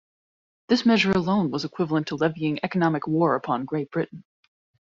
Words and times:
This 0.67 0.83
measure 0.83 1.11
alone 1.11 1.51
"was 1.51 1.63
equivalent 1.63 2.07
to 2.07 2.15
levying 2.15 2.59
economic 2.63 3.05
war" 3.05 3.35
upon 3.35 3.65
Great 3.65 3.91
Britain. 3.91 4.23